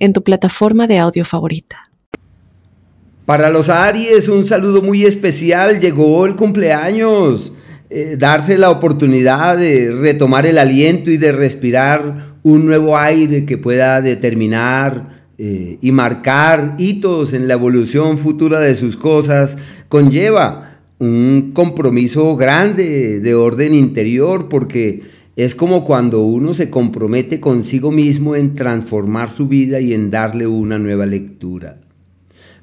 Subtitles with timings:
[0.00, 1.90] en tu plataforma de audio favorita.
[3.26, 5.78] Para los Aries, un saludo muy especial.
[5.78, 7.52] Llegó el cumpleaños.
[7.92, 13.58] Eh, darse la oportunidad de retomar el aliento y de respirar un nuevo aire que
[13.58, 19.56] pueda determinar eh, y marcar hitos en la evolución futura de sus cosas,
[19.88, 25.02] conlleva un compromiso grande de orden interior porque
[25.36, 30.46] es como cuando uno se compromete consigo mismo en transformar su vida y en darle
[30.46, 31.78] una nueva lectura.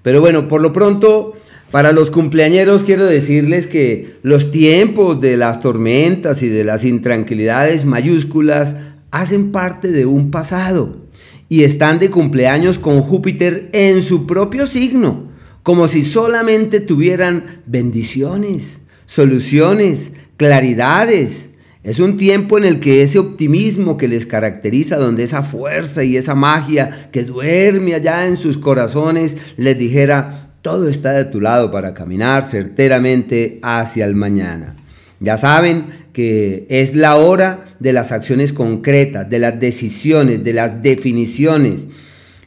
[0.04, 1.34] Pero bueno, por lo pronto,
[1.72, 7.86] para los cumpleañeros quiero decirles que los tiempos de las tormentas y de las intranquilidades
[7.86, 8.76] mayúsculas
[9.12, 11.08] hacen parte de un pasado
[11.50, 15.28] y están de cumpleaños con Júpiter en su propio signo,
[15.64, 21.47] como si solamente tuvieran bendiciones, soluciones, claridades,
[21.88, 26.18] es un tiempo en el que ese optimismo que les caracteriza, donde esa fuerza y
[26.18, 31.72] esa magia que duerme allá en sus corazones, les dijera, todo está de tu lado
[31.72, 34.76] para caminar certeramente hacia el mañana.
[35.22, 40.84] Ya saben que es la hora de las acciones concretas, de las decisiones, de las
[40.84, 41.86] definiciones.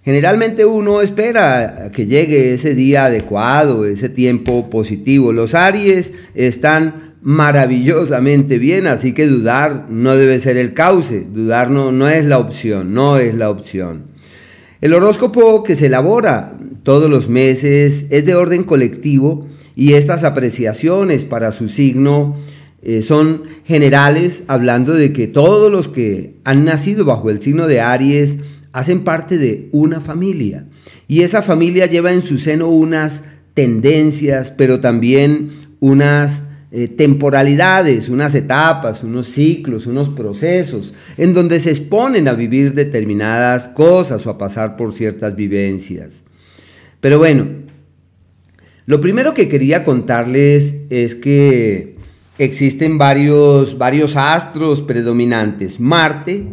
[0.05, 5.33] Generalmente uno espera que llegue ese día adecuado, ese tiempo positivo.
[5.33, 11.93] Los Aries están maravillosamente bien, así que dudar no debe ser el cauce, dudar no,
[11.93, 14.05] no es la opción, no es la opción.
[14.81, 21.25] El horóscopo que se elabora todos los meses es de orden colectivo y estas apreciaciones
[21.25, 22.37] para su signo
[22.83, 27.83] eh, son generales, hablando de que todos los que han nacido bajo el signo de
[27.83, 28.39] Aries
[28.73, 30.67] hacen parte de una familia
[31.07, 35.51] y esa familia lleva en su seno unas tendencias, pero también
[35.81, 42.75] unas eh, temporalidades, unas etapas, unos ciclos, unos procesos, en donde se exponen a vivir
[42.75, 46.23] determinadas cosas o a pasar por ciertas vivencias.
[47.01, 47.47] Pero bueno,
[48.87, 51.97] lo primero que quería contarles es que
[52.39, 55.81] existen varios, varios astros predominantes.
[55.81, 56.45] Marte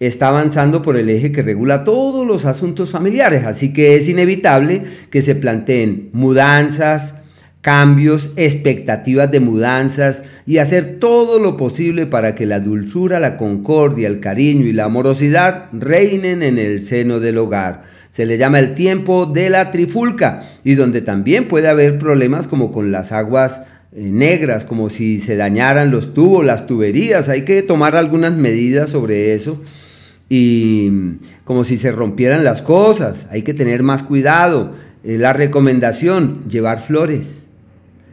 [0.00, 4.82] está avanzando por el eje que regula todos los asuntos familiares, así que es inevitable
[5.10, 7.19] que se planteen mudanzas,
[7.60, 14.08] cambios, expectativas de mudanzas y hacer todo lo posible para que la dulzura, la concordia,
[14.08, 17.82] el cariño y la amorosidad reinen en el seno del hogar.
[18.10, 22.72] Se le llama el tiempo de la trifulca y donde también puede haber problemas como
[22.72, 23.60] con las aguas
[23.92, 27.28] eh, negras, como si se dañaran los tubos, las tuberías.
[27.28, 29.62] Hay que tomar algunas medidas sobre eso
[30.28, 33.26] y como si se rompieran las cosas.
[33.30, 34.72] Hay que tener más cuidado.
[35.04, 37.40] Eh, la recomendación, llevar flores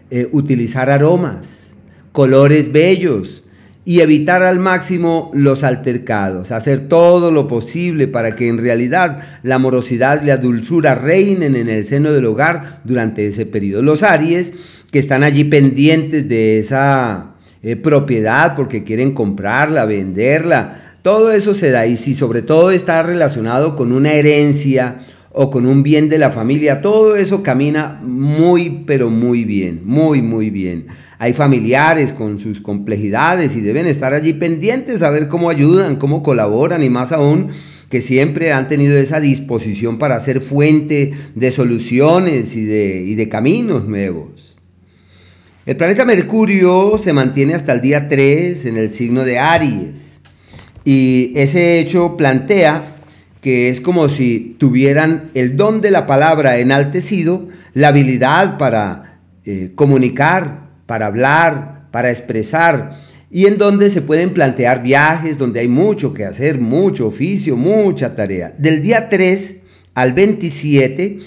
[0.09, 1.71] eh, utilizar aromas,
[2.11, 3.43] colores bellos
[3.83, 9.55] y evitar al máximo los altercados, hacer todo lo posible para que en realidad la
[9.55, 13.81] amorosidad y la dulzura reinen en el seno del hogar durante ese periodo.
[13.81, 14.53] Los Aries
[14.91, 21.71] que están allí pendientes de esa eh, propiedad porque quieren comprarla, venderla, todo eso se
[21.71, 24.97] da y si sobre todo está relacionado con una herencia
[25.39, 30.23] o con un bien de la familia, todo eso camina muy, pero muy bien, muy,
[30.23, 30.87] muy bien.
[31.19, 36.23] Hay familiares con sus complejidades y deben estar allí pendientes a ver cómo ayudan, cómo
[36.23, 37.49] colaboran y más aún
[37.87, 43.29] que siempre han tenido esa disposición para ser fuente de soluciones y de, y de
[43.29, 44.57] caminos nuevos.
[45.67, 50.19] El planeta Mercurio se mantiene hasta el día 3 en el signo de Aries
[50.83, 52.96] y ese hecho plantea
[53.41, 59.71] que es como si tuvieran el don de la palabra enaltecido, la habilidad para eh,
[59.75, 62.97] comunicar, para hablar, para expresar,
[63.29, 68.15] y en donde se pueden plantear viajes, donde hay mucho que hacer, mucho oficio, mucha
[68.15, 68.53] tarea.
[68.57, 69.57] Del día 3
[69.93, 71.19] al 27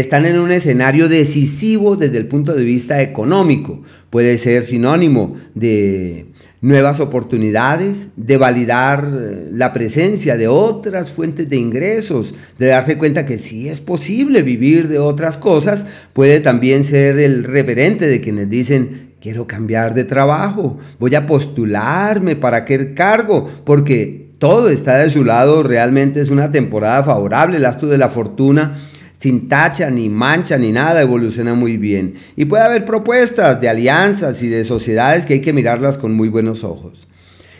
[0.00, 3.82] están en un escenario decisivo desde el punto de vista económico.
[4.10, 6.26] Puede ser sinónimo de
[6.60, 13.26] nuevas oportunidades, de validar eh, la presencia de otras fuentes de ingresos, de darse cuenta
[13.26, 18.50] que si es posible vivir de otras cosas, puede también ser el referente de quienes
[18.50, 25.10] dicen, quiero cambiar de trabajo, voy a postularme para qué cargo, porque todo está de
[25.10, 28.74] su lado, realmente es una temporada favorable, el astro de la fortuna
[29.18, 32.14] sin tacha, ni mancha, ni nada, evoluciona muy bien.
[32.36, 36.28] Y puede haber propuestas de alianzas y de sociedades que hay que mirarlas con muy
[36.28, 37.06] buenos ojos.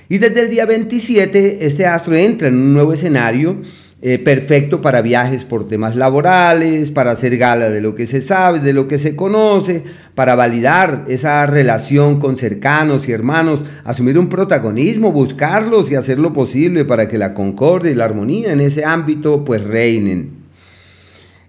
[0.08, 3.56] Y desde el día 27, este astro entra en un nuevo escenario
[4.02, 8.60] eh, perfecto para viajes por temas laborales, para hacer gala de lo que se sabe,
[8.60, 9.82] de lo que se conoce,
[10.14, 16.34] para validar esa relación con cercanos y hermanos, asumir un protagonismo, buscarlos y hacer lo
[16.34, 20.35] posible para que la concordia y la armonía en ese ámbito pues reinen.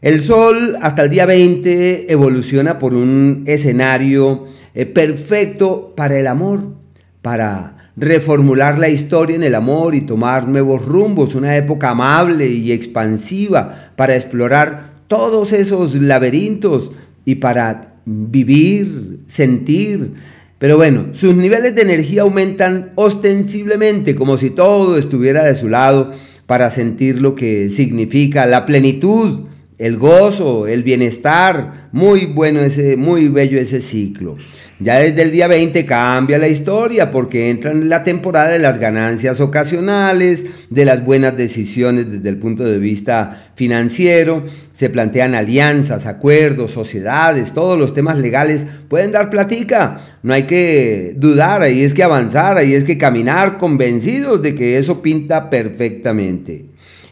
[0.02, 4.46] El Sol hasta el día 20 evoluciona por un escenario
[4.76, 6.76] eh, perfecto para el amor,
[7.24, 12.72] para reformular la historia en el amor y tomar nuevos rumbos, una época amable y
[12.72, 16.92] expansiva para explorar todos esos laberintos
[17.26, 20.14] y para vivir, sentir.
[20.60, 26.12] Pero bueno, sus niveles de energía aumentan ostensiblemente como si todo estuviera de su lado
[26.46, 29.48] para sentir lo que significa la plenitud,
[29.78, 31.88] el gozo, el bienestar.
[31.92, 34.38] Muy bueno ese, muy bello ese ciclo.
[34.80, 38.78] Ya desde el día 20 cambia la historia porque entra en la temporada de las
[38.78, 44.44] ganancias ocasionales, de las buenas decisiones desde el punto de vista financiero,
[44.74, 50.00] se plantean alianzas, acuerdos, sociedades, todos los temas legales pueden dar platica.
[50.22, 54.78] No hay que dudar, ahí es que avanzar, ahí es que caminar convencidos de que
[54.78, 56.66] eso pinta perfectamente.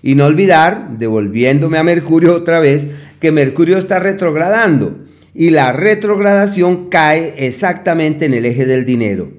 [0.05, 4.99] Y no olvidar, devolviéndome a Mercurio otra vez, que Mercurio está retrogradando
[5.33, 9.31] y la retrogradación cae exactamente en el eje del dinero.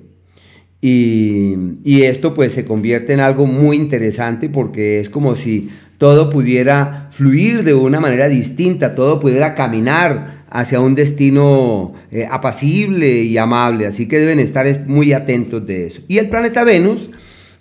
[0.81, 7.11] Y, esto pues se convierte en algo muy interesante porque es como si todo pudiera
[7.13, 13.87] fluir de una manera distinta, todo pudiera caminar hacia un destino eh, apacible y amable,
[13.87, 16.03] así que deben estar muy atentos de eso.
[16.09, 17.09] Y el planeta Venus,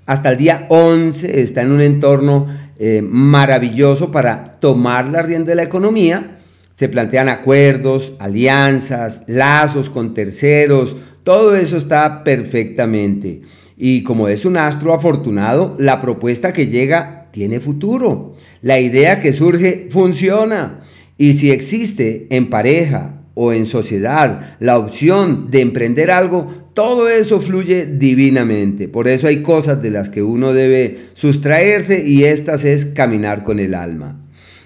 [0.07, 5.55] hasta el día 11, está en un entorno eh, maravilloso para tomar la rienda de
[5.55, 6.35] la economía
[6.75, 13.41] se plantean acuerdos, alianzas, lazos con terceros, todo eso está perfectamente.
[13.77, 18.35] Y como es un astro afortunado, la propuesta que llega tiene futuro.
[18.61, 20.81] La idea que surge funciona.
[21.17, 27.39] Y si existe en pareja o en sociedad la opción de emprender algo, todo eso
[27.39, 28.89] fluye divinamente.
[28.89, 33.59] Por eso hay cosas de las que uno debe sustraerse y estas es caminar con
[33.59, 34.19] el alma.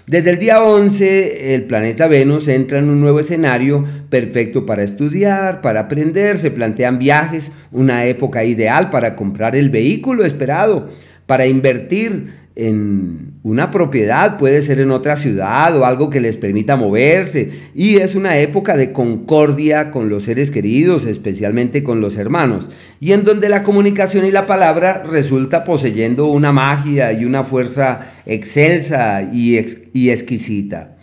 [0.07, 5.61] Desde el día 11, el planeta Venus entra en un nuevo escenario perfecto para estudiar,
[5.61, 10.89] para aprender, se plantean viajes, una época ideal para comprar el vehículo esperado,
[11.27, 12.33] para invertir
[12.67, 17.51] en una propiedad, puede ser en otra ciudad o algo que les permita moverse.
[17.73, 22.67] Y es una época de concordia con los seres queridos, especialmente con los hermanos.
[22.99, 28.11] Y en donde la comunicación y la palabra resulta poseyendo una magia y una fuerza
[28.25, 29.57] excelsa y,
[29.93, 30.97] y exquisita.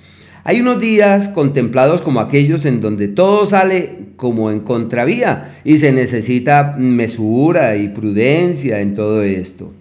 [0.45, 5.91] Hay unos días contemplados como aquellos en donde todo sale como en contravía y se
[5.91, 9.73] necesita mesura y prudencia en todo esto.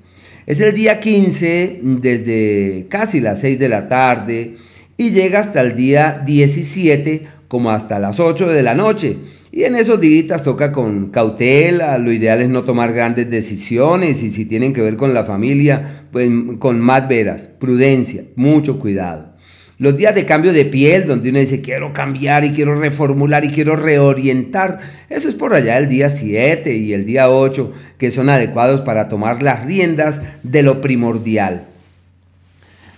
[0.48, 4.56] Es el día 15 desde casi las 6 de la tarde
[4.96, 9.18] y llega hasta el día 17 como hasta las 8 de la noche.
[9.52, 14.30] Y en esos días toca con cautela, lo ideal es no tomar grandes decisiones y
[14.30, 19.35] si tienen que ver con la familia, pues con más veras, prudencia, mucho cuidado.
[19.78, 23.50] Los días de cambio de piel, donde uno dice quiero cambiar y quiero reformular y
[23.50, 28.30] quiero reorientar, eso es por allá el día 7 y el día 8, que son
[28.30, 31.66] adecuados para tomar las riendas de lo primordial.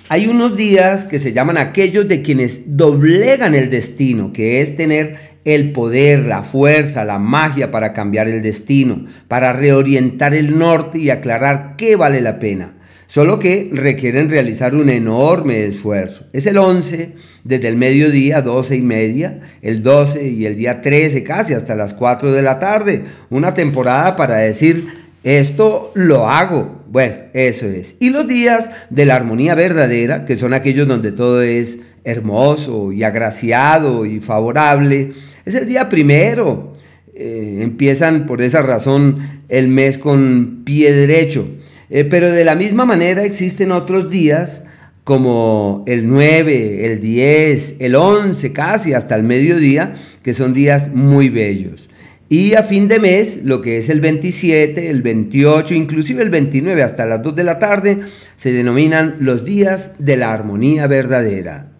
[0.10, 5.18] Hay unos días que se llaman aquellos de quienes doblegan el destino, que es tener
[5.46, 11.10] el poder, la fuerza, la magia para cambiar el destino, para reorientar el norte y
[11.10, 12.77] aclarar qué vale la pena
[13.08, 16.26] solo que requieren realizar un enorme esfuerzo.
[16.34, 21.24] Es el 11, desde el mediodía, 12 y media, el 12 y el día 13
[21.24, 24.88] casi hasta las 4 de la tarde, una temporada para decir,
[25.24, 26.84] esto lo hago.
[26.90, 27.96] Bueno, eso es.
[28.00, 33.04] Y los días de la armonía verdadera, que son aquellos donde todo es hermoso y
[33.04, 35.12] agraciado y favorable,
[35.46, 36.74] es el día primero.
[37.14, 41.48] Eh, empiezan por esa razón el mes con pie derecho.
[41.90, 44.64] Eh, pero de la misma manera existen otros días
[45.04, 51.30] como el 9, el 10, el 11 casi hasta el mediodía, que son días muy
[51.30, 51.90] bellos.
[52.30, 56.84] Y a fin de mes, lo que es el 27, el 28, inclusive el 29
[56.84, 58.00] hasta las 2 de la tarde,
[58.36, 61.72] se denominan los días de la armonía verdadera.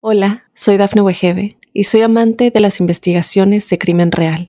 [0.00, 4.48] Hola, soy Dafne Wegebe y soy amante de las investigaciones de crimen real.